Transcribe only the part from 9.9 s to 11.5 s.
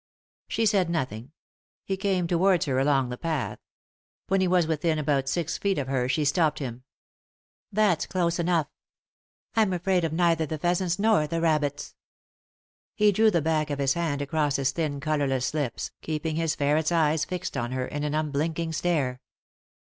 of neither the pheasants nor the